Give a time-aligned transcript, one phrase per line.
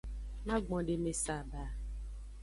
[0.47, 1.63] Magbondeme saba.